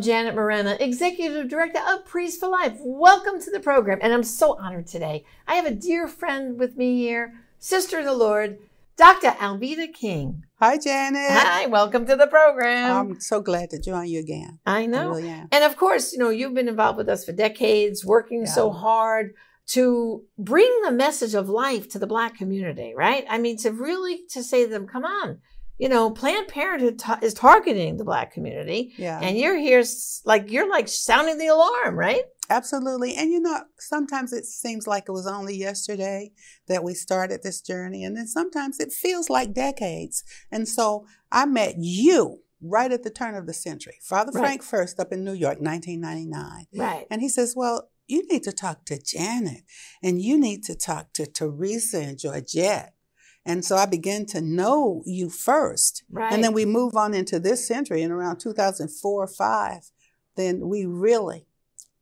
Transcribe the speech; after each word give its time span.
I'm 0.00 0.04
Janet 0.04 0.34
Morana, 0.34 0.78
Executive 0.80 1.46
Director 1.50 1.80
of 1.86 2.06
Priests 2.06 2.40
for 2.40 2.48
Life. 2.48 2.78
Welcome 2.80 3.38
to 3.38 3.50
the 3.50 3.60
program, 3.60 3.98
and 4.00 4.14
I'm 4.14 4.22
so 4.22 4.56
honored 4.58 4.86
today. 4.86 5.26
I 5.46 5.56
have 5.56 5.66
a 5.66 5.74
dear 5.74 6.08
friend 6.08 6.58
with 6.58 6.74
me 6.74 6.96
here, 6.96 7.34
Sister 7.58 7.98
in 7.98 8.06
the 8.06 8.14
Lord, 8.14 8.56
Dr. 8.96 9.32
Alveda 9.32 9.92
King. 9.92 10.44
Hi, 10.58 10.78
Janet. 10.78 11.20
Hi, 11.32 11.66
welcome 11.66 12.06
to 12.06 12.16
the 12.16 12.28
program. 12.28 12.90
I'm 13.10 13.20
so 13.20 13.42
glad 13.42 13.68
to 13.70 13.78
join 13.78 14.06
you 14.06 14.20
again. 14.20 14.58
I 14.64 14.86
know. 14.86 15.12
I 15.12 15.16
really 15.16 15.28
am. 15.28 15.48
And 15.52 15.64
of 15.64 15.76
course, 15.76 16.14
you 16.14 16.18
know, 16.18 16.30
you've 16.30 16.54
been 16.54 16.68
involved 16.68 16.96
with 16.96 17.10
us 17.10 17.26
for 17.26 17.32
decades, 17.32 18.02
working 18.02 18.44
Yeah. 18.46 18.52
so 18.52 18.70
hard 18.70 19.34
to 19.72 20.22
bring 20.38 20.80
the 20.82 20.92
message 20.92 21.34
of 21.34 21.50
life 21.50 21.90
to 21.90 21.98
the 21.98 22.06
black 22.06 22.38
community, 22.38 22.94
right? 22.96 23.26
I 23.28 23.36
mean, 23.36 23.58
to 23.58 23.70
really 23.70 24.22
to 24.30 24.42
say 24.42 24.64
to 24.64 24.70
them, 24.70 24.86
come 24.86 25.04
on, 25.04 25.40
you 25.80 25.88
know, 25.88 26.10
Planned 26.10 26.48
Parenthood 26.48 26.98
ta- 26.98 27.18
is 27.22 27.34
targeting 27.34 27.96
the 27.96 28.04
black 28.04 28.32
community, 28.32 28.92
Yeah, 28.98 29.18
and 29.20 29.36
you're 29.36 29.58
here 29.58 29.82
like 30.24 30.50
you're 30.50 30.68
like 30.70 30.86
sounding 30.88 31.38
the 31.38 31.48
alarm, 31.48 31.96
right? 31.98 32.22
absolutely. 32.50 33.14
And 33.14 33.30
you 33.30 33.40
know, 33.40 33.60
sometimes 33.78 34.32
it 34.32 34.44
seems 34.44 34.86
like 34.86 35.04
it 35.08 35.12
was 35.12 35.26
only 35.26 35.54
yesterday 35.56 36.32
that 36.66 36.82
we 36.82 36.94
started 36.94 37.42
this 37.42 37.60
journey, 37.60 38.04
and 38.04 38.16
then 38.16 38.26
sometimes 38.26 38.78
it 38.80 38.92
feels 38.92 39.30
like 39.30 39.54
decades. 39.54 40.22
And 40.50 40.68
so 40.68 41.06
I 41.32 41.46
met 41.46 41.74
you 41.78 42.40
right 42.60 42.92
at 42.92 43.02
the 43.04 43.10
turn 43.10 43.34
of 43.36 43.46
the 43.46 43.54
century, 43.54 43.98
Father 44.02 44.32
Right. 44.34 44.40
Frank 44.42 44.62
First 44.62 45.00
up 45.00 45.12
in 45.12 45.24
New 45.24 45.32
York, 45.32 45.60
1999. 45.60 46.66
Right. 46.74 47.06
And 47.10 47.22
he 47.22 47.28
says, 47.28 47.54
Well, 47.56 47.88
you 48.06 48.26
need 48.28 48.42
to 48.42 48.52
talk 48.52 48.84
to 48.86 48.98
Janet 49.00 49.62
and 50.02 50.20
you 50.20 50.36
need 50.38 50.64
to 50.64 50.74
talk 50.74 51.12
to 51.14 51.26
Teresa 51.26 52.00
and 52.00 52.18
Georgette. 52.18 52.94
And 53.44 53.64
so 53.64 53.76
I 53.76 53.86
began 53.86 54.26
to 54.26 54.40
know 54.40 55.02
you 55.06 55.30
first. 55.30 56.04
Right. 56.10 56.32
And 56.32 56.44
then 56.44 56.52
we 56.52 56.66
move 56.66 56.94
on 56.94 57.14
into 57.14 57.40
this 57.40 57.66
century 57.66 58.02
and 58.02 58.12
around 58.12 58.38
2004 58.38 59.22
or 59.24 59.26
5, 59.26 59.90
then 60.36 60.68
we 60.68 60.84
really 60.84 61.46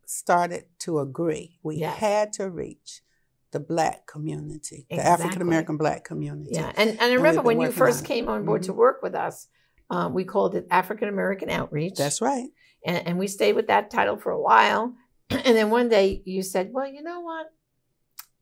started 0.04 0.64
to 0.80 0.98
agree. 0.98 1.58
We 1.62 1.76
Yes. 1.76 1.98
had 1.98 2.32
to 2.34 2.50
reach 2.50 3.02
the 3.50 3.60
black 3.60 4.06
community, 4.06 4.86
the 4.90 5.00
African 5.00 5.40
American 5.42 5.76
black 5.76 6.04
community. 6.04 6.50
Yeah, 6.52 6.72
and 6.76 6.90
and 6.90 7.00
I 7.00 7.14
remember 7.14 7.42
been 7.42 7.56
when 7.58 7.60
you 7.60 7.70
first 7.72 8.00
on 8.00 8.04
came 8.04 8.28
on 8.28 8.44
board 8.44 8.62
to 8.64 8.72
Mhm. 8.72 8.76
work 8.76 9.02
with 9.02 9.14
us, 9.14 9.48
um, 9.90 10.12
we 10.12 10.24
called 10.24 10.54
it 10.54 10.66
African 10.70 11.08
American 11.08 11.48
Outreach. 11.48 11.96
That's 11.96 12.20
right. 12.20 12.48
and, 12.84 13.06
and 13.06 13.18
we 13.18 13.26
stayed 13.26 13.54
with 13.56 13.66
that 13.68 13.90
title 13.90 14.16
for 14.16 14.30
a 14.32 14.40
while. 14.40 14.94
And 15.30 15.56
then 15.56 15.70
one 15.70 15.88
day 15.88 16.22
you 16.24 16.42
said, 16.42 16.70
"Well, 16.72 16.86
you 16.86 17.02
know 17.02 17.20
what? 17.20 17.46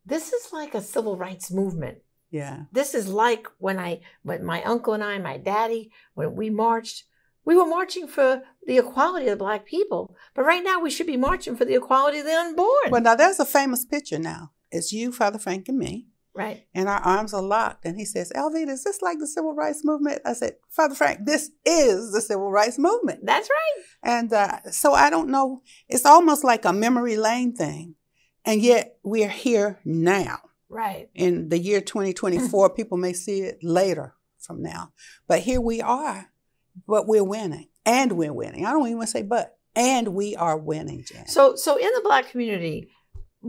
This 0.05 0.33
is 0.33 0.53
like 0.53 0.75
a 0.75 0.81
civil 0.83 1.17
rights 1.17 1.51
movement. 1.51 1.99
Yeah. 2.31 2.65
This 2.73 2.95
is 2.95 3.09
like 3.09 3.47
when 3.59 3.79
I, 3.79 4.01
when 4.23 4.45
my 4.45 4.63
uncle 4.63 4.95
and 4.95 5.05
I, 5.05 5.19
my 5.19 5.39
daddy, 5.39 5.91
when 6.15 6.35
we 6.35 6.51
marched." 6.51 7.05
We 7.45 7.55
were 7.57 7.65
marching 7.65 8.09
for 8.09 8.43
the 8.67 8.79
equality 8.79 9.29
of 9.29 9.39
the 9.39 9.45
black 9.45 9.65
people, 9.67 10.17
but 10.35 10.43
right 10.43 10.65
now 10.65 10.81
we 10.81 10.91
should 10.91 11.07
be 11.07 11.17
marching 11.17 11.55
for 11.55 11.65
the 11.65 11.77
equality 11.77 12.19
of 12.19 12.25
the 12.25 12.33
unborn. 12.33 12.91
Well, 12.91 13.01
now 13.01 13.15
there's 13.15 13.39
a 13.39 13.45
famous 13.45 13.85
picture 13.85 14.19
now. 14.19 14.51
It's 14.73 14.93
you, 14.93 15.13
Father 15.13 15.39
Frank, 15.39 15.69
and 15.69 15.79
me. 15.79 16.09
right? 16.35 16.67
and 16.75 16.89
our 16.89 16.99
arms 17.01 17.33
are 17.33 17.43
locked. 17.43 17.85
And 17.85 17.97
he 17.97 18.05
says, 18.05 18.33
Alveda, 18.35 18.71
is 18.71 18.83
this 18.85 19.01
like 19.01 19.19
the 19.21 19.27
civil 19.27 19.55
rights 19.55 19.85
movement? 19.85 20.23
I 20.25 20.33
said, 20.33 20.55
Father 20.71 20.97
Frank, 20.97 21.21
this 21.25 21.51
is 21.65 22.13
the 22.13 22.21
civil 22.21 22.51
rights 22.51 22.79
movement. 22.79 23.21
That's 23.25 23.49
right. 23.49 23.85
And 24.03 24.33
uh, 24.33 24.71
so 24.71 24.93
I 24.93 25.09
don't 25.09 25.31
know, 25.31 25.63
it's 25.89 26.05
almost 26.05 26.45
like 26.45 26.65
a 26.65 26.73
memory 26.73 27.17
lane 27.17 27.55
thing. 27.55 27.95
And 28.45 28.61
yet 28.61 28.97
we're 29.03 29.29
here 29.29 29.79
now. 29.85 30.39
Right. 30.69 31.09
In 31.15 31.49
the 31.49 31.59
year 31.59 31.81
2024, 31.81 32.71
people 32.75 32.99
may 32.99 33.13
see 33.13 33.41
it 33.41 33.63
later 33.63 34.15
from 34.39 34.63
now. 34.63 34.93
But 35.27 35.41
here 35.41 35.61
we 35.61 35.81
are, 35.81 36.31
but 36.87 37.07
we're 37.07 37.25
winning. 37.25 37.69
And 37.85 38.13
we're 38.13 38.33
winning. 38.33 38.67
I 38.67 38.73
don't 38.73 38.87
even 38.87 38.99
want 38.99 39.09
to 39.09 39.13
say 39.13 39.23
but. 39.23 39.57
And 39.77 40.09
we 40.15 40.35
are 40.35 40.57
winning, 40.57 41.05
Jan. 41.05 41.29
So, 41.29 41.55
so 41.55 41.77
in 41.77 41.91
the 41.95 42.01
black 42.03 42.31
community, 42.31 42.89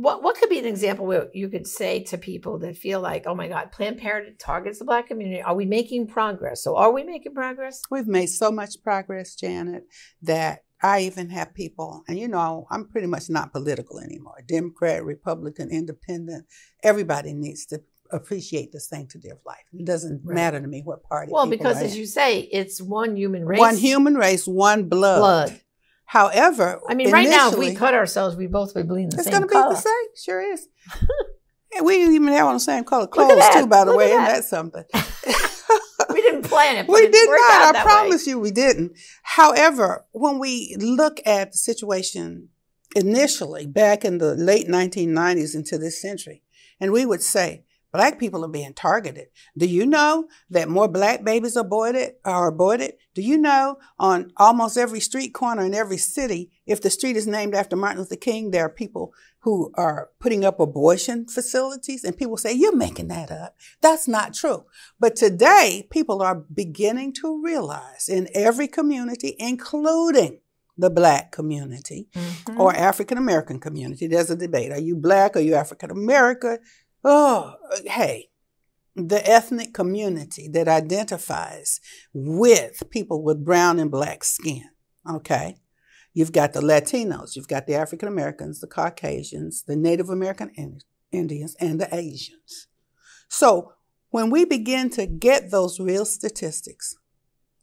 what 0.02 0.22
what 0.24 0.38
could 0.38 0.50
be 0.50 0.60
an 0.60 0.66
example 0.66 1.06
where 1.06 1.28
you 1.34 1.50
could 1.50 1.66
say 1.68 2.04
to 2.04 2.18
people 2.18 2.60
that 2.60 2.78
feel 2.78 3.00
like, 3.02 3.26
oh 3.26 3.36
my 3.36 3.48
God, 3.48 3.72
Planned 3.72 3.98
Parenthood 3.98 4.40
targets 4.40 4.80
the 4.80 4.86
black 4.86 5.08
community? 5.08 5.42
Are 5.42 5.56
we 5.56 5.66
making 5.66 6.08
progress? 6.08 6.64
So, 6.64 6.76
are 6.78 6.92
we 6.92 7.04
making 7.04 7.34
progress? 7.34 7.82
We've 7.90 8.08
made 8.08 8.28
so 8.28 8.52
much 8.52 8.76
progress, 8.84 9.36
Janet, 9.36 9.86
that 10.22 10.64
I 10.82 11.02
even 11.02 11.30
have 11.32 11.54
people, 11.56 12.04
and 12.08 12.20
you 12.20 12.28
know, 12.28 12.68
I'm 12.70 12.88
pretty 12.88 13.08
much 13.08 13.30
not 13.30 13.52
political 13.52 14.00
anymore. 14.00 14.44
Democrat, 14.48 15.04
Republican, 15.04 15.70
Independent, 15.72 16.46
everybody 16.84 17.34
needs 17.34 17.66
to 17.68 17.82
appreciate 18.12 18.72
the 18.72 18.80
sanctity 18.80 19.30
of 19.30 19.40
life. 19.46 19.66
It 19.74 19.86
doesn't 19.86 20.22
Right. 20.24 20.36
matter 20.36 20.62
to 20.62 20.68
me 20.68 20.82
what 20.84 21.04
party. 21.04 21.32
Well, 21.32 21.48
because 21.48 21.82
as 21.82 21.94
in. 21.94 22.00
you 22.00 22.06
say, 22.06 22.40
it's 22.40 22.82
one 22.82 23.18
human 23.18 23.46
race, 23.46 23.60
one 23.60 23.76
human 23.78 24.16
race, 24.16 24.48
one 24.48 24.88
blood. 24.88 25.20
blood. 25.20 25.62
However, 26.08 26.80
I 26.88 26.94
mean, 26.94 27.12
right 27.12 27.28
now, 27.28 27.52
if 27.52 27.58
we 27.58 27.76
cut 27.76 27.94
ourselves, 27.94 28.38
we 28.38 28.48
both 28.48 28.74
would 28.76 28.88
bleed 28.88 29.12
the 29.12 29.18
it's 29.18 29.26
same 29.26 29.44
It's 29.44 29.52
going 29.52 29.66
to 29.66 29.70
be 29.70 29.76
the 29.76 29.76
same. 29.76 30.08
Sure 30.16 30.42
is. 30.42 30.70
and 31.76 31.86
we 31.86 31.98
didn't 31.98 32.16
even 32.16 32.30
have 32.30 32.48
on 32.48 32.54
the 32.54 32.60
same 32.62 32.86
color 32.86 33.08
clothes 33.08 33.44
too. 33.54 33.68
By 33.68 33.84
the 33.84 33.92
Look 33.92 33.98
way, 34.00 34.12
isn't 34.12 34.24
that. 34.24 34.46
something? 34.46 34.86
we 36.14 36.22
didn't 36.22 36.44
plan 36.44 36.78
it. 36.78 36.88
but 36.88 36.94
We 36.94 37.10
did 37.10 37.30
not. 37.30 37.40
I 37.40 37.72
that 37.74 37.86
way. 37.86 37.92
promise 37.92 38.26
you 38.26 38.40
we 38.40 38.52
didn't. 38.52 38.94
However, 39.24 40.06
when 40.14 40.40
we 40.40 40.78
look 40.80 41.20
at 41.26 41.52
the 41.52 41.58
situation 41.58 42.50
initially 42.96 43.68
back 43.68 44.06
in 44.06 44.18
the 44.20 44.34
late 44.34 44.70
1990s 44.70 45.56
into 45.56 45.78
this 45.78 46.02
century, 46.02 46.42
and 46.80 46.94
we 46.94 47.06
would 47.06 47.22
say, 47.22 47.66
Black 47.98 48.20
people 48.20 48.46
are 48.46 48.48
being 48.48 48.76
targeted. 48.76 49.30
Do 49.58 49.66
you 49.66 49.84
know 49.84 50.28
that 50.52 50.70
more 50.70 50.88
black 50.88 51.24
babies 51.24 51.58
are 51.58 51.62
aborted 51.62 52.12
are 52.24 52.48
aborted? 52.48 52.94
Do 53.16 53.24
you 53.24 53.40
know 53.40 53.78
on 53.98 54.32
almost 54.38 54.78
every 54.78 55.00
street 55.00 55.34
corner 55.34 55.66
in 55.66 55.74
every 55.74 55.98
city, 55.98 56.52
if 56.68 56.80
the 56.80 56.92
street 56.92 57.18
is 57.18 57.26
named 57.26 57.56
after 57.56 57.76
Martin 57.76 57.98
Luther 58.02 58.16
King, 58.16 58.52
there 58.52 58.66
are 58.66 58.70
people 58.70 59.16
who 59.40 59.72
are 59.74 60.12
putting 60.20 60.46
up 60.46 60.60
abortion 60.60 61.26
facilities 61.26 62.04
and 62.04 62.16
people 62.16 62.38
say, 62.38 62.54
You're 62.54 62.76
making 62.76 63.08
that 63.08 63.32
up. 63.32 63.56
That's 63.82 64.08
not 64.08 64.36
true. 64.36 64.66
But 65.00 65.16
today, 65.16 65.88
people 65.90 66.22
are 66.22 66.36
beginning 66.36 67.14
to 67.14 67.42
realize 67.44 68.08
in 68.08 68.28
every 68.36 68.68
community, 68.68 69.36
including 69.40 70.42
the 70.78 70.92
black 70.92 71.32
community 71.32 72.08
Mhm. 72.14 72.60
or 72.60 72.72
African 72.76 73.18
American 73.18 73.60
community, 73.60 74.06
there's 74.06 74.30
a 74.30 74.36
debate. 74.36 74.72
Are 74.72 74.80
you 74.80 74.96
black? 74.96 75.36
Are 75.36 75.40
you 75.40 75.56
African 75.56 75.90
American? 75.90 76.60
Oh, 77.04 77.56
hey, 77.86 78.30
the 78.96 79.22
ethnic 79.30 79.74
community 79.74 80.48
that 80.50 80.68
identifies 80.68 81.80
with 82.14 82.90
people 82.90 83.24
with 83.24 83.46
brown 83.46 83.80
and 83.80 83.92
black 83.92 84.24
skin. 84.24 84.70
Okay. 85.10 85.58
You've 86.14 86.32
got 86.32 86.54
the 86.54 86.62
Latinos, 86.62 87.36
you've 87.36 87.48
got 87.48 87.68
the 87.68 87.76
African 87.76 88.08
Americans, 88.08 88.60
the 88.60 88.66
Caucasians, 88.66 89.64
the 89.68 89.76
Native 89.76 90.10
American 90.10 90.50
Indi- 90.58 90.84
Indians, 91.12 91.56
and 91.60 91.80
the 91.80 91.94
Asians. 91.94 92.68
So 93.30 93.74
when 94.10 94.32
we 94.32 94.44
begin 94.44 94.90
to 94.92 95.06
get 95.06 95.52
those 95.52 95.80
real 95.80 96.06
statistics, 96.06 96.96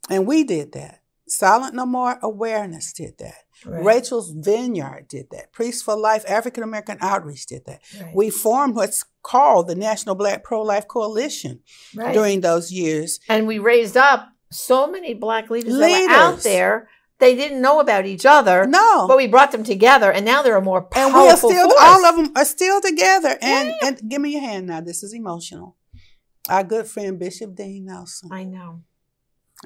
and 0.09 0.25
we 0.25 0.45
did 0.45 0.71
that, 0.71 1.01
Silent 1.27 1.73
No 1.73 1.85
More 1.85 2.19
Awareness 2.21 2.93
did 2.93 3.17
that. 3.19 3.35
Right. 3.65 3.83
Rachel's 3.83 4.31
Vineyard 4.31 5.07
did 5.09 5.27
that. 5.31 5.51
Priests 5.53 5.81
for 5.81 5.95
Life 5.97 6.23
African 6.27 6.61
American 6.63 6.97
Outreach 7.01 7.45
did 7.47 7.65
that. 7.65 7.81
Right. 7.99 8.15
We 8.15 8.29
formed 8.29 8.75
what's 8.75 9.03
called 9.23 9.67
the 9.67 9.75
National 9.75 10.13
Black 10.15 10.43
Pro 10.43 10.61
Life 10.61 10.87
Coalition 10.87 11.61
Right. 11.95 12.13
during 12.13 12.41
those 12.41 12.71
years. 12.71 13.19
and 13.27 13.47
we 13.47 13.57
raised 13.59 13.97
up 13.97 14.27
so 14.51 14.87
many 14.87 15.13
black 15.13 15.49
leaders, 15.49 15.73
that 15.77 16.07
were 16.07 16.13
out 16.13 16.39
there. 16.41 16.87
They 17.19 17.33
didn't 17.35 17.61
know 17.61 17.79
about 17.79 18.05
each 18.05 18.25
other, 18.25 18.67
No. 18.67 19.07
but 19.07 19.17
we 19.17 19.25
brought 19.27 19.51
them 19.51 19.63
together, 19.63 20.11
and 20.11 20.25
now 20.25 20.41
they're 20.43 20.57
a 20.57 20.61
more 20.61 20.79
and 20.81 20.91
powerful 20.91 21.21
we 21.23 21.27
are 21.29 21.37
still, 21.57 21.69
force. 21.69 21.81
all 21.81 22.05
of 22.05 22.15
them 22.17 22.31
are 22.35 22.45
still 22.45 22.81
together. 22.81 23.37
And, 23.41 23.69
Yeah. 23.69 23.87
and 23.87 24.09
give 24.09 24.21
me 24.21 24.31
your 24.31 24.41
hand 24.41 24.67
now. 24.67 24.81
This 24.81 25.01
is 25.01 25.13
emotional. 25.13 25.75
Our 26.49 26.63
good 26.63 26.87
friend 26.87 27.17
Bishop 27.17 27.55
Dean 27.55 27.85
Nelson. 27.85 28.29
I 28.31 28.43
know. 28.43 28.81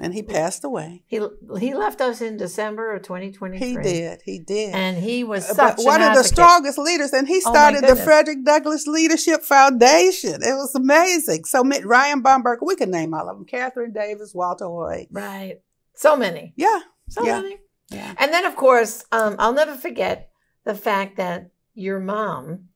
And 0.02 0.14
he 0.14 0.22
passed 0.22 0.64
away. 0.64 1.02
He 1.06 1.20
he 1.58 1.74
left 1.74 2.00
us 2.00 2.22
in 2.22 2.38
December 2.38 2.94
of 2.94 3.02
2023. 3.02 3.68
He 3.68 3.76
did. 3.76 4.22
He 4.24 4.38
did. 4.38 4.74
And 4.74 4.96
he 4.96 5.24
was 5.24 5.46
such 5.46 5.76
but 5.76 5.84
one 5.84 6.00
of 6.00 6.14
the 6.14 6.24
strongest 6.24 6.78
leaders, 6.78 7.12
and 7.12 7.28
he 7.28 7.36
Oh, 7.44 7.52
started 7.52 7.84
the. 7.86 7.96
Frederick 7.96 8.42
Douglass 8.44 8.86
Leadership 8.86 9.42
Foundation. 9.42 10.42
It 10.42 10.54
was 10.54 10.74
amazing. 10.74 11.44
So 11.44 11.62
Ryan 11.62 12.22
Bomberger, 12.22 12.62
we 12.62 12.76
could 12.76 12.88
name 12.88 13.12
all 13.12 13.28
of 13.28 13.36
them: 13.36 13.44
Catherine 13.44 13.92
Davis, 13.92 14.32
Walter 14.34 14.64
Hoye. 14.64 15.06
Right. 15.10 15.60
So 15.94 16.16
many. 16.16 16.54
Yeah, 16.56 16.80
So 17.08 17.22
Yeah. 17.22 17.42
many. 17.42 17.58
yeah. 17.90 18.14
And 18.16 18.32
then, 18.32 18.46
of 18.46 18.56
course, 18.56 19.04
um, 19.12 19.36
I'll 19.38 19.52
never 19.52 19.74
forget 19.74 20.30
the 20.64 20.74
fact 20.74 21.16
that 21.18 21.50
your 21.74 22.00
mom, 22.00 22.68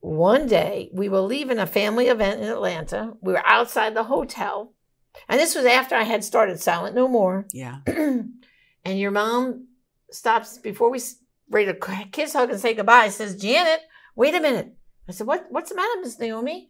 one 0.00 0.48
day, 0.48 0.90
we 0.92 1.08
were 1.08 1.20
leaving 1.20 1.58
a 1.58 1.66
family 1.66 2.08
event 2.08 2.40
in 2.42 2.48
Atlanta. 2.48 3.12
We 3.20 3.32
were 3.32 3.46
outside 3.46 3.94
the 3.94 4.04
hotel. 4.04 4.74
And 5.28 5.40
this 5.40 5.54
was 5.54 5.64
after 5.64 5.94
I 5.94 6.02
had 6.04 6.24
started 6.24 6.60
Silent 6.60 6.94
No 6.94 7.08
More. 7.08 7.46
Yeah. 7.52 7.78
and 7.86 8.98
your 8.98 9.10
mom 9.10 9.68
stops 10.10 10.58
before 10.58 10.90
we 10.90 11.00
ready 11.50 11.72
to 11.72 12.06
kiss, 12.10 12.32
hug, 12.32 12.50
and 12.50 12.60
say 12.60 12.74
goodbye. 12.74 13.08
Says, 13.08 13.36
Janet, 13.36 13.80
wait 14.16 14.34
a 14.34 14.40
minute. 14.40 14.74
I 15.08 15.12
said, 15.12 15.26
what, 15.26 15.46
What's 15.50 15.70
the 15.70 15.76
matter, 15.76 16.00
Miss 16.00 16.18
Naomi? 16.18 16.68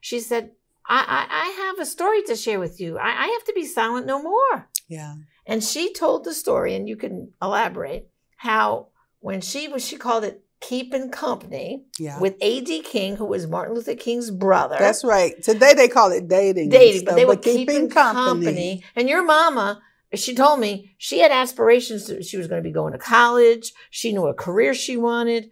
She 0.00 0.20
said, 0.20 0.52
I, 0.88 0.98
I, 1.06 1.26
I 1.30 1.66
have 1.66 1.78
a 1.78 1.86
story 1.88 2.22
to 2.24 2.34
share 2.36 2.58
with 2.58 2.80
you. 2.80 2.98
I, 2.98 3.08
I 3.08 3.26
have 3.28 3.44
to 3.44 3.52
be 3.54 3.64
silent 3.66 4.06
no 4.06 4.20
more. 4.22 4.68
Yeah. 4.88 5.14
And 5.46 5.62
she 5.62 5.92
told 5.92 6.24
the 6.24 6.34
story, 6.34 6.74
and 6.74 6.88
you 6.88 6.96
can 6.96 7.32
elaborate 7.40 8.08
how 8.36 8.88
when 9.20 9.40
she 9.40 9.68
was, 9.68 9.86
she 9.86 9.96
called 9.96 10.24
it 10.24 10.42
keeping 10.62 11.10
company 11.10 11.84
Yeah. 11.98 12.18
with 12.18 12.36
A.D. 12.40 12.82
King, 12.82 13.16
who 13.16 13.26
was 13.26 13.46
Martin 13.46 13.74
Luther 13.74 13.94
King's 13.94 14.30
brother. 14.30 14.76
That's 14.78 15.04
right. 15.04 15.34
Today 15.42 15.74
they 15.74 15.88
call 15.88 16.10
it 16.12 16.28
dating. 16.28 16.70
dating, 16.70 17.04
but 17.04 17.16
they 17.16 17.24
were 17.26 17.36
keeping 17.36 17.90
company. 17.90 18.82
And 18.96 19.08
your 19.08 19.22
mama, 19.24 19.80
she 20.14 20.34
told 20.34 20.60
me 20.60 20.94
she 20.98 21.18
had 21.18 21.30
aspirations. 21.32 22.04
To, 22.06 22.22
she 22.22 22.36
was 22.38 22.46
going 22.46 22.62
to 22.62 22.66
be 22.68 22.72
going 22.72 22.92
to 22.92 22.98
college. 22.98 23.72
She 23.90 24.12
knew 24.12 24.26
a 24.26 24.34
career 24.34 24.72
she 24.72 24.96
wanted, 24.96 25.50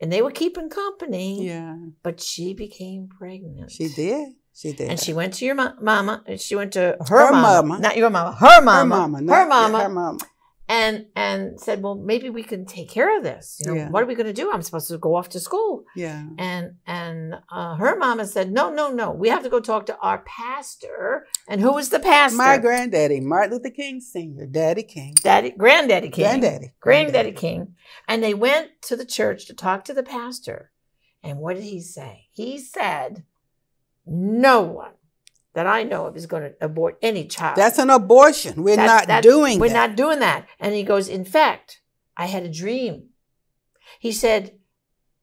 and 0.00 0.12
they 0.12 0.22
were 0.22 0.30
keeping 0.30 0.70
company. 0.70 1.46
Yeah. 1.46 1.76
But 2.02 2.20
she 2.20 2.54
became 2.54 3.08
pregnant. 3.18 3.70
She 3.70 3.88
did. 3.88 4.28
She 4.54 4.72
did. 4.74 4.90
And 4.90 5.00
she 5.00 5.14
went 5.14 5.32
to 5.34 5.46
your 5.46 5.54
ma- 5.54 5.72
mama, 5.80 6.22
and 6.26 6.38
she 6.40 6.54
went 6.54 6.72
to 6.74 6.80
her, 6.80 6.96
Her 7.08 7.32
mama, 7.32 7.66
mama. 7.66 7.80
not 7.80 7.96
your 7.96 8.10
mama, 8.10 8.32
her 8.32 8.60
mama, 8.62 8.80
her 8.80 8.84
mama. 9.08 9.18
her 9.18 9.24
not- 9.24 9.48
mama, 9.48 9.82
Her 9.82 9.88
mama. 9.88 10.18
And 10.80 11.06
and 11.14 11.60
said, 11.60 11.82
"Well, 11.82 11.96
maybe 11.96 12.30
we 12.30 12.42
can 12.42 12.64
take 12.64 12.88
care 12.88 13.10
of 13.18 13.22
this. 13.22 13.58
You 13.60 13.66
know, 13.66 13.74
Yeah. 13.78 13.90
what 13.90 14.02
are 14.02 14.06
we 14.06 14.14
going 14.14 14.32
to 14.34 14.40
do? 14.42 14.50
I'm 14.50 14.62
supposed 14.62 14.88
to 14.88 14.96
go 14.98 15.14
off 15.14 15.28
to 15.30 15.40
school." 15.40 15.84
Yeah. 15.94 16.22
And 16.38 16.64
and 16.86 17.34
uh, 17.50 17.74
her 17.76 17.94
mama 17.96 18.24
said, 18.26 18.50
"No, 18.50 18.70
no, 18.72 18.90
no. 18.90 19.10
We 19.10 19.28
have 19.28 19.42
to 19.42 19.50
go 19.50 19.60
talk 19.60 19.84
to 19.86 19.96
our 19.98 20.18
pastor. 20.20 21.26
And 21.48 21.60
who 21.60 21.72
was 21.74 21.90
the 21.90 21.98
pastor? 22.00 22.36
My 22.38 22.56
granddaddy, 22.58 23.20
Martin 23.20 23.52
Luther 23.52 23.70
King 23.70 24.00
Sr., 24.00 24.46
Daddy 24.46 24.82
King. 24.82 25.14
daddy, 25.22 25.50
granddaddy 25.50 26.08
King, 26.08 26.24
Granddaddy. 26.24 26.72
granddaddy 26.80 27.32
King. 27.32 27.74
And 28.08 28.22
they 28.22 28.34
went 28.34 28.70
to 28.88 28.96
the 28.96 29.04
church 29.06 29.46
to 29.48 29.54
talk 29.54 29.84
to 29.84 29.94
the 29.94 30.02
pastor. 30.02 30.70
And 31.22 31.38
what 31.38 31.54
did 31.56 31.64
he 31.64 31.80
say? 31.80 32.28
He 32.32 32.58
said, 32.58 33.24
"No 34.06 34.62
one 34.62 34.94
that 35.54 35.66
I 35.66 35.82
know 35.82 36.06
of 36.06 36.16
is 36.16 36.26
going 36.26 36.42
to 36.44 36.54
abort 36.60 36.98
any 37.02 37.26
child. 37.26 37.56
That's 37.56 37.78
an 37.78 37.90
abortion. 37.90 38.62
We're 38.62 38.76
That's- 38.76 39.00
not 39.00 39.06
that's- 39.06 39.22
doing 39.22 39.58
We're 39.58 39.68
that. 39.68 39.88
not 39.88 39.96
doing 39.96 40.20
that." 40.20 40.46
And 40.58 40.74
he 40.74 40.82
goes, 40.82 41.08
"In 41.08 41.24
fact, 41.24 41.80
I 42.16 42.26
had 42.26 42.44
a 42.44 42.48
dream." 42.50 43.08
He 44.00 44.12
said, 44.12 44.58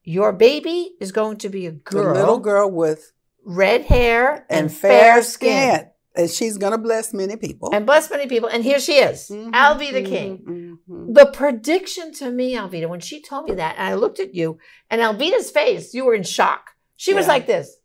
"Your 0.03 0.31
baby 0.33 0.95
is 0.99 1.11
going 1.11 1.37
to 1.37 1.49
be 1.49 1.65
a 1.65 1.71
girl, 1.71 2.13
little 2.13 2.39
girl 2.39 2.69
with 2.69 3.11
red 3.43 3.81
hair 3.85 4.45
and, 4.49 4.65
and 4.65 4.73
fair 4.73 5.21
skin." 5.23 5.87
And 6.15 6.29
she's 6.29 6.57
going 6.57 6.71
to 6.73 6.77
bless 6.77 7.13
many 7.13 7.35
people. 7.37 7.69
and 7.73 7.85
bless 7.85 8.09
many 8.09 8.27
people. 8.27 8.49
And 8.49 8.63
here 8.63 8.79
she 8.79 8.93
is, 8.95 9.29
Mhm, 9.29 9.51
Alveda 9.51 10.01
mhm, 10.03 10.05
King. 10.09 10.77
mhm. 10.89 11.13
The 11.13 11.27
prediction 11.27 12.11
to 12.15 12.29
me, 12.31 12.55
Alveda, 12.55 12.89
when 12.89 12.99
she 12.99 13.21
told 13.21 13.47
me 13.47 13.55
that, 13.55 13.75
and 13.77 13.87
I 13.87 13.93
looked 13.93 14.19
at 14.19 14.33
you, 14.35 14.57
and 14.89 15.01
Alveda's 15.01 15.49
face, 15.51 15.93
you 15.93 16.03
were 16.05 16.15
in 16.15 16.23
shock. 16.23 16.71
She 16.97 17.13
was 17.13 17.27
like 17.27 17.45
this. 17.47 17.77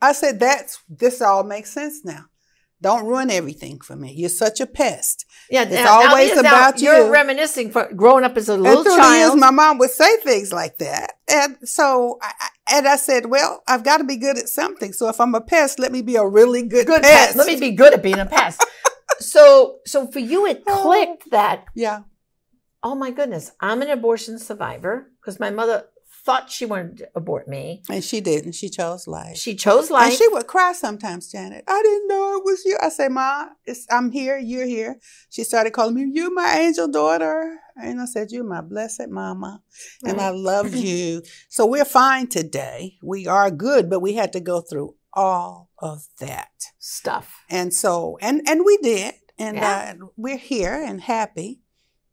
I 0.00 0.12
said, 0.12 0.38
that's 0.40 0.80
this 0.88 1.20
all 1.20 1.44
makes 1.44 1.72
sense 1.72 2.04
now. 2.04 2.26
Don't 2.80 3.06
ruin 3.06 3.28
everything 3.28 3.80
for 3.80 3.96
me. 3.96 4.12
You're 4.12 4.28
such 4.28 4.60
a 4.60 4.66
pest. 4.66 5.24
Yeah, 5.50 5.62
It's 5.62 5.72
now- 5.72 6.08
always 6.08 6.32
now- 6.34 6.40
about 6.40 6.80
You're 6.80 6.96
you. 6.96 7.02
Are 7.06 7.10
reminiscing 7.10 7.72
for 7.72 7.92
growing 7.92 8.22
up 8.22 8.36
as 8.36 8.48
a 8.48 8.52
And 8.54 8.62
little 8.62 8.84
through 8.84 8.92
the 8.94 8.98
years, 9.02 9.30
child. 9.30 9.38
my 9.40 9.50
mom 9.50 9.78
would 9.78 9.90
say 9.90 10.16
things 10.18 10.52
like 10.52 10.78
that. 10.78 11.14
And 11.26 11.56
so, 11.64 12.18
I, 12.22 12.32
I- 12.40 12.76
and 12.76 12.86
I 12.86 12.94
said, 12.96 13.26
well, 13.26 13.62
I've 13.66 13.82
got 13.82 13.96
to 13.96 14.04
be 14.04 14.16
good 14.16 14.38
at 14.38 14.48
something. 14.48 14.92
So 14.92 15.08
if 15.08 15.20
I'm 15.20 15.34
a 15.34 15.40
pest, 15.40 15.80
let 15.80 15.90
me 15.90 16.02
be 16.02 16.14
a 16.16 16.24
really 16.26 16.62
good, 16.62 16.86
good 16.86 17.02
pest. 17.02 17.34
pest. 17.34 17.36
Let 17.36 17.46
me 17.48 17.56
be 17.58 17.72
good 17.74 17.94
at 17.94 18.02
being 18.02 18.18
a 18.20 18.26
pest. 18.26 18.64
so, 19.18 19.78
so 19.86 20.06
for 20.06 20.20
you, 20.20 20.46
it 20.46 20.62
oh. 20.68 20.82
clicked 20.82 21.30
that 21.32 21.64
Yeah. 21.74 22.02
oh 22.84 22.94
my 22.94 23.10
goodness, 23.10 23.50
I'm 23.60 23.82
an 23.82 23.90
abortion 23.90 24.38
survivor 24.38 25.10
because 25.20 25.40
my 25.40 25.50
mother 25.50 25.86
thought 26.24 26.50
she 26.50 26.66
wanted 26.66 26.98
to 26.98 27.08
abort 27.14 27.48
me. 27.48 27.82
And 27.90 28.02
she 28.04 28.20
didn't. 28.20 28.52
She 28.52 28.68
chose 28.68 29.06
life. 29.06 29.36
She 29.36 29.54
chose 29.54 29.90
life. 29.90 30.08
And 30.10 30.18
she 30.18 30.28
would 30.28 30.46
cry 30.46 30.72
sometimes, 30.72 31.30
Janet. 31.30 31.64
I 31.66 31.82
didn't 31.82 32.08
know 32.08 32.36
it 32.38 32.44
was 32.44 32.64
you. 32.64 32.76
I 32.82 32.88
say, 32.90 33.08
Ma, 33.08 33.46
it's, 33.64 33.86
I'm 33.90 34.10
here. 34.10 34.38
You're 34.38 34.66
here. 34.66 34.98
She 35.30 35.44
started 35.44 35.72
calling 35.72 35.94
me, 35.94 36.06
You 36.12 36.34
my 36.34 36.58
angel 36.58 36.88
daughter. 36.88 37.58
And 37.80 38.00
I 38.00 38.06
said, 38.06 38.30
You're 38.30 38.44
my 38.44 38.60
blessed 38.60 39.08
mama. 39.08 39.62
And 40.04 40.20
I 40.20 40.30
love 40.30 40.74
you. 40.88 41.22
So 41.48 41.64
we're 41.66 41.84
fine 41.84 42.26
today. 42.26 42.96
We 43.02 43.26
are 43.26 43.50
good, 43.50 43.88
but 43.88 44.00
we 44.00 44.14
had 44.14 44.32
to 44.34 44.40
go 44.40 44.60
through 44.60 44.96
all 45.12 45.70
of 45.78 46.06
that. 46.20 46.50
stuff. 46.78 47.42
And 47.48 47.72
so, 47.72 48.18
and 48.20 48.42
and 48.48 48.64
we 48.64 48.76
did. 48.78 49.14
And 49.38 49.56
Yeah. 49.56 49.94
uh, 50.00 50.06
we're 50.16 50.36
here 50.36 50.74
and 50.74 51.00
happy. 51.00 51.60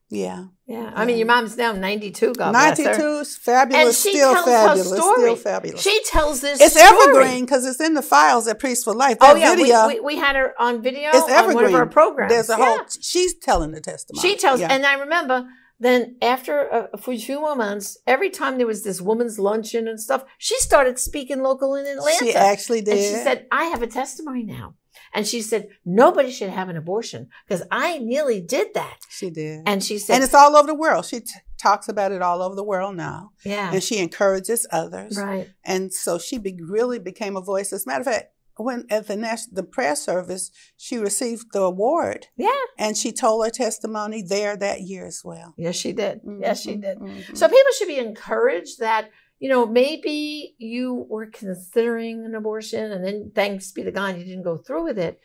Yeah. 0.10 0.46
Yeah. 0.68 0.92
I 0.96 1.06
mean, 1.06 1.18
your 1.18 1.26
mom's 1.28 1.58
now 1.58 1.72
92, 1.72 2.34
God 2.34 2.52
bless 2.52 2.78
her. 2.78 2.84
92 2.86 3.04
is 3.22 3.38
fabulous. 3.38 3.86
And 3.86 3.96
she 4.14 4.18
still 4.18 4.34
tells 4.34 4.46
her 4.46 4.52
fabulous. 4.52 4.88
story. 4.88 5.22
Still 5.22 5.36
fabulous. 5.36 5.82
She 5.82 6.02
tells 6.06 6.42
this 6.42 6.62
it's 6.62 6.80
story. 6.80 7.18
evergreen 7.18 7.46
because 7.46 7.66
it's 7.66 7.80
in 7.82 7.94
the 7.96 8.02
files 8.02 8.48
at 8.48 8.60
Priest 8.60 8.84
for 8.86 8.94
Life. 8.94 9.18
Oh 9.22 9.36
yeah, 9.36 9.56
video. 9.56 9.88
we, 9.88 9.96
we, 9.96 10.00
we 10.02 10.16
had 10.18 10.36
her 10.36 10.54
on 10.60 10.82
video 10.82 11.10
It's 11.10 11.24
on 11.24 11.30
evergreen. 11.32 11.56
one 11.56 11.66
of 11.66 11.74
our 11.76 11.86
programs. 11.88 12.32
There's 12.32 12.50
a 12.50 12.56
Yeah. 12.58 12.66
whole. 12.78 12.86
She's 13.02 13.34
telling 13.36 13.72
the 13.72 13.82
testimony. 13.82 14.28
She 14.28 14.38
tells, 14.38 14.60
Yeah. 14.60 14.72
and 14.72 14.86
I 14.86 14.94
remember 15.00 15.48
then 15.80 16.16
after 16.22 16.62
a, 16.62 16.90
a 16.94 16.98
few 16.98 17.40
more 17.42 17.56
months, 17.56 17.98
every 18.08 18.30
time 18.30 18.58
there 18.58 18.68
was 18.68 18.84
this 18.84 19.02
woman's 19.02 19.38
luncheon 19.38 19.88
and 19.88 20.00
stuff, 20.00 20.24
she 20.38 20.58
started 20.60 20.98
speaking 21.00 21.42
local 21.42 21.76
in 21.76 21.86
Atlanta. 21.86 22.18
she 22.24 22.34
actually 22.34 22.82
did. 22.82 22.94
and 22.94 23.02
she 23.04 23.24
said, 23.24 23.46
"I 23.52 23.66
have 23.66 23.82
a 23.82 23.88
testimony 23.88 24.44
now." 24.44 24.76
And 25.14 25.28
she 25.28 25.42
said, 25.42 25.70
"Nobody 25.86 26.32
should 26.32 26.50
have 26.50 26.70
an 26.70 26.78
abortion 26.78 27.30
because 27.48 27.64
I 27.72 27.98
nearly 28.00 28.42
did 28.42 28.74
that." 28.74 28.98
she 29.10 29.30
did. 29.30 29.62
And 29.66 29.84
she 29.84 29.98
said, 29.98 30.16
and 30.16 30.24
it's 30.24 30.34
all 30.34 30.56
over 30.56 30.68
the 30.68 30.76
world. 30.76 31.06
She 31.06 31.20
t- 31.22 31.32
talks 31.58 31.88
about 31.88 32.12
it 32.12 32.22
all 32.22 32.42
over 32.42 32.56
the 32.56 32.64
world 32.64 32.96
now, 32.96 33.32
"Yeah, 33.44 33.72
and 33.74 33.84
she 33.84 33.98
encourages 33.98 34.68
others. 34.72 35.18
right, 35.18 35.50
And 35.64 35.94
so 35.94 36.18
she 36.20 36.38
be, 36.38 36.58
really 36.62 37.00
became 37.00 37.36
a 37.38 37.42
voice. 37.42 37.72
As 37.74 37.86
a 37.86 37.90
matter 37.90 38.02
of 38.02 38.08
fact, 38.08 38.32
when 38.58 38.86
at 38.90 39.08
the 39.08 39.18
national 39.18 39.56
the 39.56 39.64
prayer 39.64 39.96
service, 39.98 40.50
she 40.78 40.98
received 40.98 41.48
the 41.52 41.62
award, 41.62 42.28
yeah, 42.38 42.52
and 42.78 42.96
she 42.98 43.12
told 43.12 43.44
her 43.46 43.52
testimony 43.52 44.22
there 44.22 44.56
that 44.56 44.82
year 44.82 45.06
as 45.06 45.22
well. 45.26 45.54
yes, 45.58 45.76
she 45.76 45.92
did, 45.92 46.22
yes, 46.40 46.62
she 46.62 46.76
Mhm, 46.76 46.82
did." 46.82 46.98
mhm. 47.00 47.38
So 47.38 47.48
people 47.50 47.72
should 47.78 47.88
be 47.90 47.98
encouraged 48.00 48.80
that, 48.80 49.10
you 49.40 49.50
know, 49.50 49.66
maybe 49.66 50.56
you 50.58 51.06
were 51.10 51.28
considering 51.28 52.26
an 52.26 52.36
abortion 52.36 52.92
and 52.92 53.06
then 53.06 53.32
thanks 53.36 53.72
be 53.72 53.84
to 53.84 53.92
God 53.92 54.18
you 54.18 54.24
didn't 54.24 54.44
go 54.44 54.58
through 54.58 54.84
with 54.84 54.98
it. 54.98 55.20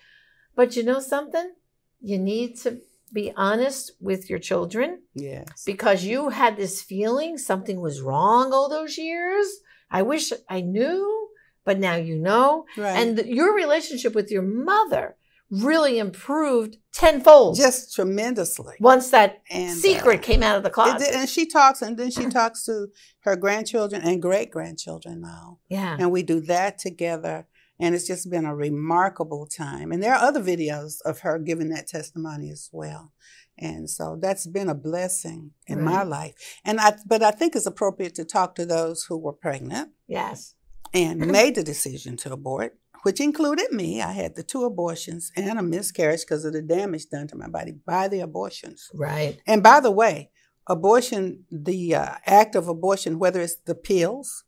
But 0.54 0.76
you 0.76 0.82
know 0.82 1.00
something? 1.00 1.52
You 2.00 2.18
need 2.18 2.58
to 2.60 2.80
be 3.12 3.32
honest 3.36 3.92
with 4.00 4.30
your 4.30 4.38
children 4.38 5.02
yes, 5.14 5.64
because 5.64 6.04
you 6.04 6.28
had 6.28 6.56
this 6.56 6.80
feeling 6.80 7.38
something 7.38 7.80
was 7.80 8.00
wrong 8.00 8.52
all 8.52 8.68
those 8.68 8.96
years. 8.96 9.46
I 9.90 10.02
wish 10.02 10.32
I 10.48 10.60
knew, 10.60 11.28
but 11.64 11.78
now 11.78 11.96
you 11.96 12.16
know. 12.16 12.66
right. 12.76 12.96
And 12.96 13.18
your 13.26 13.54
relationship 13.54 14.14
with 14.14 14.30
your 14.30 14.42
mother 14.42 15.16
really 15.50 15.99
improved 15.99 16.76
tenfold 16.92 17.57
just 17.57 17.95
tremendously. 17.95 18.76
once 18.80 19.11
that 19.11 19.42
And, 19.50 19.76
secret 19.76 20.21
uh, 20.21 20.23
came 20.23 20.42
out 20.42 20.57
of 20.57 20.62
the 20.62 20.71
closet. 20.71 20.99
did, 21.07 21.14
and 21.14 21.28
she 21.28 21.47
talks, 21.47 21.83
and 21.83 21.97
then 21.97 22.11
she 22.11 22.26
talks 22.38 22.64
to 22.66 22.88
her 23.21 23.37
grandchildren 23.37 24.02
and 24.02 24.23
great 24.23 24.50
grandchildren 24.50 25.21
now. 25.21 25.59
Yeah. 25.69 25.97
And 25.99 26.11
we 26.12 26.23
do 26.23 26.40
that 26.42 26.78
together. 26.78 27.47
And 27.83 27.95
it's 27.95 28.07
just 28.07 28.30
been 28.30 28.45
a 28.45 28.54
remarkable 28.54 29.47
time. 29.47 29.90
And 29.90 30.02
there 30.02 30.14
are 30.14 30.23
other 30.23 30.42
videos 30.42 30.97
of 31.07 31.21
her 31.21 31.38
giving 31.38 31.71
that 31.71 31.87
testimony 31.88 32.50
as 32.50 32.69
well. 32.73 33.12
And 33.59 33.88
so 33.88 34.19
that's 34.21 34.47
been 34.47 34.69
a 34.69 34.75
blessing 34.75 35.52
in 35.66 35.83
my 35.83 36.02
life. 36.02 36.35
And 36.64 36.78
I, 36.80 36.97
but 37.07 37.23
I 37.23 37.30
think 37.30 37.57
it's 37.57 37.66
appropriate 37.66 38.14
to 38.16 38.25
talk 38.25 38.54
to 38.57 38.66
those 38.66 39.04
who 39.04 39.16
were 39.19 39.33
pregnant 39.33 39.90
Yes. 40.07 40.54
and 40.92 41.26
made 41.26 41.54
the 41.54 41.62
decision 41.62 42.16
to 42.19 42.33
abort, 42.33 42.78
which 43.02 43.21
included 43.21 43.73
me. 43.73 44.02
I 44.02 44.12
had 44.12 44.37
the 44.37 44.42
two 44.42 44.64
abortions 44.64 45.33
and 45.37 45.59
a 45.59 45.62
miscarriage 45.62 46.21
because 46.21 46.45
of 46.45 46.52
the 46.52 46.62
damage 46.62 47.09
done 47.09 47.28
to 47.28 47.37
my 47.37 47.49
body 47.49 47.73
by 47.87 48.09
the 48.09 48.21
abortions. 48.21 48.90
Right. 48.95 49.40
And 49.47 49.62
by 49.62 49.80
the 49.80 49.90
way, 49.90 50.30
abortion, 50.66 51.45
the 51.50 51.95
uh, 51.95 52.14
act 52.26 52.54
of 52.54 52.69
abortion, 52.69 53.19
whether 53.19 53.40
it's 53.40 53.57
the 53.57 53.75
pills 53.75 54.45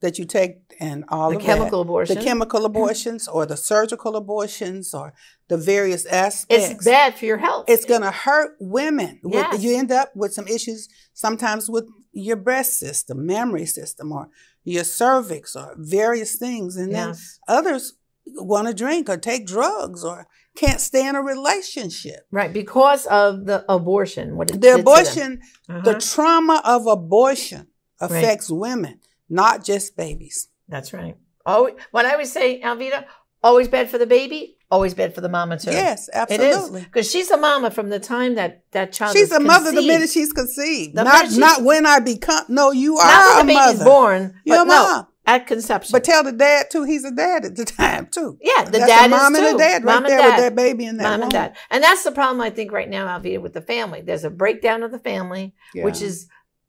that 0.00 0.18
you 0.18 0.26
take 0.26 0.74
and 0.78 1.04
all 1.08 1.30
The 1.30 1.38
chemical 1.38 1.82
that, 1.82 1.88
abortion. 1.88 2.16
the 2.16 2.22
chemical 2.22 2.66
abortions 2.66 3.26
or 3.28 3.46
the 3.46 3.56
surgical 3.56 4.14
abortions 4.16 4.92
or 4.92 5.14
the 5.48 5.56
various 5.56 6.04
aspects. 6.06 6.70
It's 6.70 6.84
bad 6.84 7.16
for 7.16 7.24
your 7.24 7.38
health. 7.38 7.64
It's 7.68 7.86
going 7.86 8.02
to 8.02 8.10
hurt 8.10 8.56
women. 8.60 9.20
Yes. 9.24 9.62
You 9.62 9.76
end 9.76 9.90
up 9.90 10.14
with 10.14 10.34
some 10.34 10.46
issues 10.48 10.88
sometimes 11.14 11.70
with 11.70 11.86
your 12.16 12.36
breast 12.36 12.78
system, 12.78 13.26
memory 13.26 13.66
system, 13.66 14.12
or 14.12 14.28
your 14.64 14.84
cervix, 14.84 15.54
or 15.54 15.74
various 15.76 16.36
things. 16.36 16.76
And 16.76 16.92
then 16.94 17.08
Yes. 17.08 17.38
others 17.46 17.94
want 18.34 18.66
to 18.68 18.74
drink 18.74 19.08
or 19.08 19.16
take 19.16 19.46
drugs 19.46 20.02
or 20.02 20.26
can't 20.56 20.80
stay 20.80 21.06
in 21.06 21.14
a 21.14 21.22
relationship. 21.22 22.26
right 22.30 22.52
because 22.52 23.06
of 23.06 23.44
the 23.46 23.64
abortion. 23.70 24.36
What 24.36 24.48
The 24.48 24.54
did 24.54 24.62
to 24.62 24.68
them. 24.68 24.80
abortion, 24.80 25.40
the 25.68 25.90
Uh-huh. 25.90 26.00
trauma 26.00 26.62
of 26.64 26.86
abortion 26.86 27.68
affects 28.00 28.50
women, 28.50 29.00
not 29.28 29.64
just 29.64 29.96
babies. 29.96 30.48
That's 30.68 30.92
right. 30.92 31.16
Oh, 31.44 31.70
what 31.92 32.06
I 32.06 32.12
always 32.12 32.32
say, 32.32 32.60
Alveda, 32.60 33.04
always 33.42 33.68
bad 33.68 33.88
for 33.90 33.98
the 33.98 34.06
baby, 34.06 34.55
always 34.70 34.94
bad 34.94 35.14
for 35.14 35.20
the 35.20 35.28
mama 35.28 35.58
too. 35.58 35.70
Yes, 35.70 36.08
absolutely. 36.12 36.82
because 36.82 37.10
she's 37.10 37.30
a 37.30 37.36
mama 37.36 37.70
from 37.70 37.88
the 37.90 38.00
time 38.00 38.34
that 38.34 38.62
that 38.72 38.92
child. 38.92 39.16
She's 39.16 39.30
a 39.32 39.40
mother 39.40 39.72
the 39.72 39.82
minute 39.82 40.10
she's 40.10 40.32
conceived. 40.32 40.96
The 40.96 41.04
not 41.04 41.26
she's- 41.26 41.36
not 41.38 41.62
when 41.62 41.86
I 41.86 42.00
become. 42.00 42.44
No, 42.48 42.70
you 42.72 42.96
are 42.98 43.06
not 43.10 43.36
when 43.38 43.46
the 43.46 43.52
baby's 43.54 43.78
mother. 43.78 43.84
born, 43.84 44.40
You're 44.44 44.56
but 44.56 44.66
a 44.66 44.68
no, 44.68 44.82
mom. 44.94 45.06
at 45.26 45.46
conception. 45.46 45.92
But 45.92 46.04
tell 46.04 46.22
the 46.24 46.32
dad 46.32 46.66
too. 46.70 46.84
He's 46.84 47.04
a 47.04 47.10
dad 47.12 47.44
at 47.44 47.56
the 47.56 47.64
time 47.64 48.08
too. 48.10 48.38
yeah, 48.40 48.64
the 48.64 48.72
That's 48.72 48.86
dad 48.86 49.06
a 49.06 49.08
mom 49.08 49.34
is 49.34 49.40
and 49.40 49.50
too. 49.50 49.56
a 49.56 49.58
dad 49.58 49.84
right 49.84 49.94
Mom 49.94 50.04
and 50.04 50.06
there 50.10 50.18
with 50.22 50.36
dad. 50.36 50.42
that 50.42 50.54
baby 50.56 50.84
in 50.86 50.96
that 50.98 51.04
mom 51.10 51.22
and 51.22 51.30
dad, 51.30 51.56
and 51.70 51.82
that's 51.82 52.02
the 52.04 52.12
problem 52.12 52.40
I 52.40 52.50
think 52.50 52.72
right 52.72 52.88
now, 52.88 53.06
Alveda, 53.18 53.40
with 53.40 53.52
the 53.52 53.62
family. 53.62 54.00
There's 54.02 54.24
a 54.24 54.30
breakdown 54.30 54.82
of 54.82 54.90
the 54.90 54.98
family, 54.98 55.54
which 55.74 56.02
is 56.02 56.26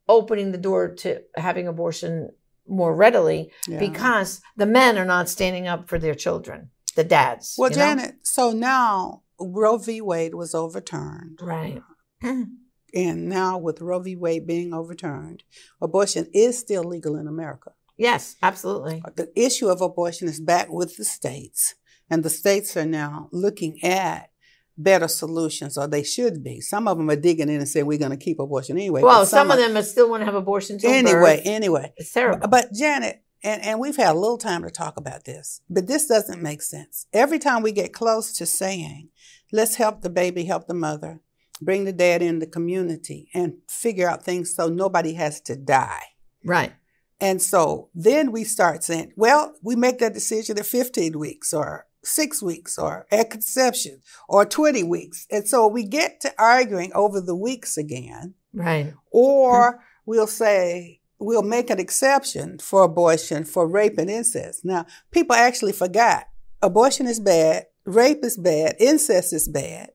opening 0.10 0.52
the 0.52 0.58
door 0.58 0.94
to 0.96 1.22
having 1.36 1.68
abortion 1.68 2.30
more 2.70 2.94
readily 2.96 3.52
Yeah. 3.68 3.80
because 3.80 4.42
the 4.56 4.66
men 4.66 4.98
are 4.98 5.06
not 5.06 5.30
standing 5.30 5.68
up 5.68 5.90
for 5.90 6.00
their 6.00 6.16
children, 6.16 6.70
the 6.98 7.06
dads. 7.06 7.56
Well, 7.58 7.72
you 7.72 7.78
know? 7.78 7.84
Janet, 7.86 8.16
so 8.24 8.52
now 8.52 9.22
Roe 9.40 9.78
v. 9.78 10.02
Wade 10.02 10.36
was 10.36 10.54
overturned. 10.54 11.40
right? 11.42 11.82
And 12.94 13.28
now, 13.28 13.58
with 13.58 13.82
Roe 13.82 14.00
v. 14.00 14.16
Wade 14.16 14.48
being 14.48 14.74
overturned, 14.74 15.44
abortion 15.82 16.26
is 16.34 16.58
still 16.58 16.84
legal 16.86 17.18
in 17.18 17.28
America. 17.28 17.72
yes, 17.98 18.38
absolutely. 18.42 19.02
Uh, 19.06 19.12
the 19.16 19.30
issue 19.36 19.68
of 19.68 19.82
abortion 19.82 20.28
is 20.30 20.40
back 20.40 20.70
with 20.72 20.96
the 20.96 21.04
states, 21.04 21.76
and 22.10 22.24
the 22.24 22.30
states 22.30 22.78
are 22.78 22.86
now 22.86 23.28
looking 23.34 23.84
at 23.84 24.30
better 24.78 25.10
solutions, 25.10 25.78
or 25.78 25.86
they 25.88 26.02
should 26.02 26.42
be. 26.44 26.62
Some 26.62 26.88
of 26.88 26.98
them 26.98 27.10
are 27.10 27.18
digging 27.18 27.50
in 27.50 27.58
and 27.58 27.68
saying 27.68 27.86
we're 27.86 27.98
going 28.00 28.18
to 28.18 28.26
keep 28.26 28.40
abortion 28.40 28.78
anyway. 28.78 29.02
Well, 29.04 29.22
but 29.22 29.26
some 29.28 29.52
of 29.52 29.58
them 29.58 29.76
are 29.76 29.84
still 29.84 30.10
want 30.10 30.22
to 30.22 30.26
have 30.26 30.36
abortion 30.36 30.80
Anyway, 30.84 31.38
birth. 31.38 31.42
anyway. 31.46 31.94
It's 31.98 32.14
terrible. 32.14 32.48
But 32.48 32.72
Janet, 32.74 33.22
and, 33.44 33.64
and 33.64 33.80
we've 33.80 33.96
had 33.96 34.16
a 34.16 34.20
little 34.20 34.38
time 34.38 34.64
to 34.64 34.70
talk 34.70 34.98
about 34.98 35.26
this, 35.26 35.62
but 35.70 35.88
this 35.88 36.08
doesn't 36.08 36.42
make 36.42 36.62
sense. 36.62 37.06
Every 37.14 37.40
time 37.40 37.62
we 37.62 37.72
get 37.72 37.94
close 37.94 38.34
to 38.34 38.46
saying, 38.46 39.10
let's 39.52 39.76
help 39.76 40.02
the 40.02 40.10
baby, 40.10 40.46
help 40.46 40.68
the 40.68 40.74
mother, 40.74 41.22
bring 41.62 41.86
the 41.86 41.94
dad 41.94 42.22
in 42.22 42.40
the 42.40 42.48
community 42.48 43.30
and 43.34 43.56
figure 43.70 44.10
out 44.10 44.24
things 44.24 44.56
so 44.56 44.68
nobody 44.68 45.14
has 45.14 45.42
to 45.42 45.56
die. 45.56 46.04
right. 46.44 46.74
And 47.20 47.42
so 47.42 47.90
then 47.96 48.32
we 48.32 48.44
start 48.44 48.84
saying, 48.84 49.14
well, 49.16 49.56
we 49.64 49.76
make 49.76 49.98
that 50.00 50.14
decision 50.14 50.60
at 50.60 50.68
15 50.68 51.18
weeks 51.18 51.52
or 51.52 51.88
six 52.04 52.42
weeks 52.42 52.78
or 52.78 53.08
at 53.12 53.32
conception 53.32 54.02
or 54.30 54.46
20 54.46 54.84
weeks. 54.84 55.26
And 55.32 55.48
so 55.48 55.68
we 55.68 55.84
get 55.84 56.22
to 56.22 56.34
arguing 56.38 56.92
over 56.94 57.20
the 57.20 57.36
weeks 57.36 57.76
again. 57.78 58.36
Right. 58.54 58.94
Or 59.12 59.74
mm-hmm. 59.74 59.82
we'll 60.06 60.28
say, 60.28 61.02
we'll 61.20 61.44
make 61.44 61.70
an 61.70 61.80
exception 61.80 62.60
for 62.60 62.84
abortion 62.84 63.44
for 63.44 63.68
rape 63.68 63.98
and 63.98 64.10
incest. 64.10 64.64
Now, 64.64 64.86
people 65.12 65.36
actually 65.36 65.74
forgot 65.74 66.28
abortion 66.62 67.08
is 67.08 67.20
bad, 67.20 67.66
rape 67.86 68.24
is 68.24 68.38
bad, 68.38 68.76
incest 68.80 69.34
is 69.34 69.48
bad, 69.48 69.90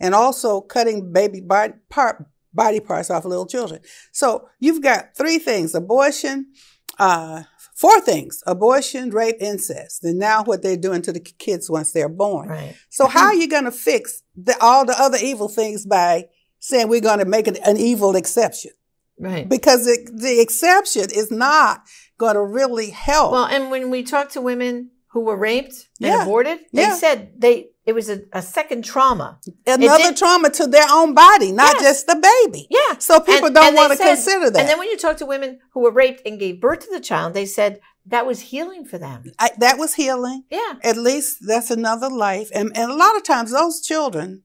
and 0.00 0.14
also 0.14 0.60
cutting 0.60 1.12
baby 1.12 1.40
body, 1.40 1.74
part, 1.88 2.24
body 2.52 2.80
parts 2.80 3.10
off 3.10 3.24
of 3.24 3.30
little 3.30 3.46
children. 3.46 3.80
So 4.12 4.48
you've 4.58 4.82
got 4.82 5.16
three 5.16 5.38
things 5.38 5.74
abortion, 5.74 6.52
uh, 6.98 7.44
four 7.74 8.00
things 8.00 8.42
abortion, 8.46 9.10
rape, 9.10 9.36
incest. 9.40 10.02
And 10.02 10.18
now 10.18 10.42
what 10.42 10.62
they're 10.62 10.76
doing 10.76 11.02
to 11.02 11.12
the 11.12 11.20
kids 11.20 11.70
once 11.70 11.92
they're 11.92 12.08
born. 12.08 12.48
Right. 12.48 12.74
So 12.88 13.06
how 13.06 13.26
are 13.26 13.34
you 13.34 13.48
going 13.48 13.64
to 13.64 13.72
fix 13.72 14.22
the, 14.34 14.56
all 14.60 14.84
the 14.84 14.98
other 14.98 15.18
evil 15.20 15.48
things 15.48 15.86
by 15.86 16.26
saying 16.58 16.88
we're 16.88 17.00
going 17.00 17.18
to 17.18 17.24
make 17.24 17.46
it 17.46 17.58
an 17.64 17.76
evil 17.76 18.16
exception? 18.16 18.72
Right. 19.18 19.48
Because 19.48 19.86
it, 19.86 20.10
the 20.14 20.40
exception 20.40 21.06
is 21.14 21.30
not 21.30 21.82
going 22.18 22.34
to 22.34 22.42
really 22.44 22.90
help. 22.90 23.32
Well, 23.32 23.46
and 23.46 23.70
when 23.70 23.90
we 23.90 24.02
talked 24.02 24.32
to 24.34 24.40
women 24.40 24.90
who 25.12 25.20
were 25.20 25.36
raped 25.36 25.88
and 26.00 26.08
Yeah. 26.08 26.22
aborted, 26.22 26.58
they 26.72 26.82
Yeah. 26.82 26.94
said 26.94 27.32
they 27.38 27.70
it 27.86 27.94
was 27.94 28.10
a, 28.10 28.22
a 28.32 28.42
second 28.42 28.84
trauma. 28.84 29.38
Another 29.64 30.12
trauma 30.12 30.50
to 30.50 30.66
their 30.66 30.86
own 30.90 31.14
body, 31.14 31.52
not 31.52 31.74
Yes. 31.76 31.82
just 31.84 32.06
the 32.08 32.16
baby. 32.16 32.66
Yeah. 32.68 32.98
So 32.98 33.20
people 33.20 33.46
And- 33.46 33.54
don't 33.54 33.74
want 33.76 33.92
to 33.92 33.98
consider 33.98 34.50
that. 34.50 34.58
And 34.58 34.68
then 34.68 34.78
when 34.78 34.88
you 34.88 34.96
talk 34.98 35.18
to 35.18 35.26
women 35.26 35.60
who 35.72 35.80
were 35.82 35.92
raped 35.92 36.20
and 36.26 36.36
gave 36.36 36.60
birth 36.60 36.80
to 36.80 36.90
the 36.90 36.98
child, 37.00 37.32
they 37.32 37.46
said 37.46 37.78
that 38.06 38.26
was 38.26 38.40
healing 38.40 38.84
for 38.84 38.98
them. 38.98 39.22
I, 39.38 39.52
that 39.58 39.78
was 39.78 39.94
healing. 39.94 40.42
Yeah. 40.50 40.74
At 40.82 40.96
least 40.96 41.46
that's 41.46 41.70
another 41.70 42.10
life. 42.10 42.50
And, 42.52 42.76
and 42.76 42.90
a 42.90 42.94
lot 42.96 43.14
of 43.16 43.22
times 43.22 43.52
those 43.52 43.80
children, 43.80 44.42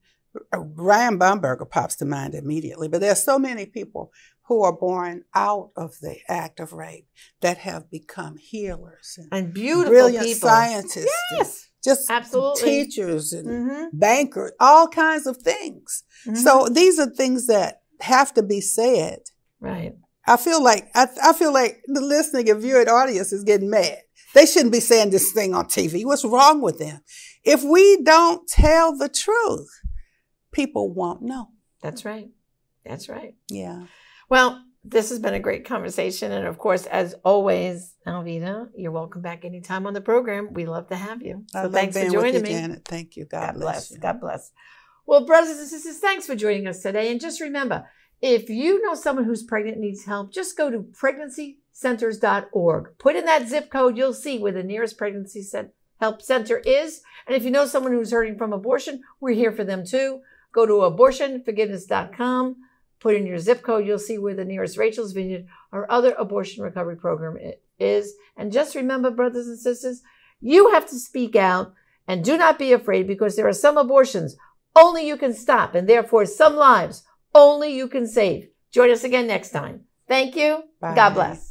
Ryan 0.54 1.18
Bomberger 1.20 1.68
pops 1.70 1.96
to 1.98 2.06
mind 2.06 2.36
immediately, 2.36 2.88
but 2.88 3.02
there 3.02 3.12
are 3.12 3.16
so 3.16 3.40
many 3.40 3.66
people 3.66 4.12
who 4.52 4.64
are 4.64 4.74
born 4.78 5.24
out 5.34 5.72
of 5.78 5.98
the 6.02 6.18
act 6.28 6.60
of 6.60 6.74
rape 6.74 7.08
that 7.40 7.58
have 7.60 7.90
become 7.90 8.36
healers 8.36 9.18
and 9.18 9.30
And 9.32 9.54
beautiful 9.54 9.92
brilliant 9.92 10.26
people. 10.26 10.50
scientists. 10.50 11.10
Yes. 11.38 11.70
Just 11.82 12.10
Absolutely. 12.12 12.62
teachers 12.62 13.32
and 13.32 13.48
Mm-hmm. 13.48 13.98
bankers, 13.98 14.52
all 14.60 14.90
kinds 14.90 15.26
of 15.26 15.38
things. 15.38 16.04
So 16.36 16.68
these 16.70 17.00
are 17.00 17.10
things 17.10 17.48
that 17.48 17.82
have 18.02 18.34
to 18.34 18.44
be 18.44 18.60
said. 18.60 19.20
right. 19.62 19.94
I 20.28 20.36
feel 20.36 20.62
like 20.62 20.90
I, 20.94 21.08
I 21.24 21.32
feel 21.34 21.54
like 21.54 21.82
the 21.88 22.02
listening 22.02 22.50
and 22.50 22.62
viewing 22.62 22.90
audience 22.90 23.32
is 23.32 23.46
getting 23.46 23.70
mad. 23.70 24.00
They 24.36 24.46
shouldn't 24.46 24.74
be 24.74 24.82
saying 24.82 25.12
this 25.12 25.32
thing 25.32 25.54
on 25.56 25.66
TV. 25.66 26.04
What's 26.06 26.26
wrong 26.26 26.62
with 26.62 26.78
them? 26.78 27.00
If 27.46 27.64
we 27.64 28.02
don't 28.04 28.46
tell 28.50 28.96
the 28.98 29.08
truth, 29.10 29.70
people 30.52 30.94
won't 30.94 31.22
know. 31.22 31.48
That's 31.82 32.04
right. 32.06 32.30
That's 32.86 33.08
right. 33.10 33.36
Yeah. 33.50 33.86
Well, 34.32 34.64
this 34.86 35.10
has 35.10 35.20
been 35.20 35.34
a 35.34 35.42
great 35.42 35.66
conversation. 35.66 36.32
And 36.32 36.48
of 36.48 36.58
course, 36.58 36.86
as 36.86 37.16
always, 37.26 37.96
Alveda, 38.08 38.70
you're 38.78 38.94
welcome 38.94 39.22
back 39.22 39.44
anytime 39.44 39.86
on 39.86 39.94
the 39.94 40.00
program. 40.00 40.54
We 40.54 40.66
love 40.66 40.88
to 40.88 40.96
have 40.96 41.22
you. 41.22 41.44
So 41.50 41.70
thanks 41.70 41.98
for 41.98 42.10
joining 42.10 42.36
you, 42.36 42.42
me. 42.42 42.52
Janet. 42.52 42.86
Thank 42.86 43.18
you. 43.18 43.26
God, 43.26 43.56
God 43.56 43.60
bless. 43.60 43.92
you. 43.92 43.98
God 43.98 44.22
bless. 44.22 44.54
Well, 45.06 45.26
brothers 45.26 45.60
and 45.60 45.68
sisters, 45.68 46.00
thanks 46.00 46.28
for 46.28 46.38
joining 46.38 46.66
us 46.66 46.82
today. 46.82 47.12
And 47.12 47.20
just 47.20 47.42
remember, 47.42 47.90
if 48.22 48.50
you 48.50 48.82
know 48.82 48.96
someone 48.96 49.26
who's 49.26 49.44
pregnant 49.44 49.76
and 49.76 49.84
needs 49.84 50.06
help, 50.06 50.32
just 50.32 50.58
go 50.58 50.72
to 50.72 50.80
pregnancycenters.org. 50.80 52.98
Put 53.00 53.18
in 53.18 53.26
that 53.26 53.50
zip 53.50 53.70
code, 53.70 53.98
you'll 53.98 54.14
see 54.14 54.40
where 54.40 54.54
the 54.54 54.64
nearest 54.64 54.98
pregnancy 54.98 55.44
help 56.00 56.22
center 56.22 56.60
is. 56.60 57.02
And 57.28 57.36
if 57.36 57.44
you 57.44 57.52
know 57.52 57.66
someone 57.66 57.92
who's 57.92 58.14
hurting 58.14 58.38
from 58.38 58.54
abortion, 58.54 59.02
we're 59.20 59.32
here 59.32 59.52
for 59.52 59.66
them 59.66 59.86
too. 59.86 60.22
Go 60.54 60.66
to 60.66 60.90
abortionforgiveness.com. 60.90 62.56
Put 63.02 63.16
in 63.16 63.26
your 63.26 63.40
zip 63.40 63.64
code, 63.64 63.86
you'll 63.86 64.00
see 64.00 64.18
where 64.18 64.36
the 64.36 64.46
nearest 64.46 64.78
Rachel's 64.78 65.12
Vineyard 65.12 65.48
or 65.72 65.92
other 65.92 66.14
abortion 66.14 66.64
recovery 66.64 66.96
program 66.96 67.38
is. 67.80 68.14
And 68.38 68.52
just 68.52 68.76
remember, 68.76 69.12
brothers 69.12 69.48
and 69.48 69.58
sisters, 69.58 70.04
you 70.40 70.72
have 70.72 70.88
to 70.90 71.00
speak 71.00 71.36
out 71.36 71.74
and 72.08 72.24
do 72.24 72.38
not 72.38 72.60
be 72.60 72.74
afraid 72.74 73.08
because 73.08 73.36
there 73.36 73.48
are 73.48 73.54
some 73.54 73.78
abortions 73.78 74.38
only 74.76 75.06
you 75.06 75.18
can 75.18 75.34
stop 75.34 75.76
and 75.76 75.90
therefore 75.90 76.26
some 76.26 76.56
lives 76.56 77.04
only 77.34 77.76
you 77.76 77.88
can 77.88 78.08
save. 78.08 78.50
Join 78.72 78.92
us 78.92 79.04
again 79.04 79.28
next 79.28 79.52
time. 79.52 79.82
Thank 80.08 80.36
you. 80.36 80.64
Bye. 80.80 80.96
God 80.96 81.14
bless. 81.14 81.51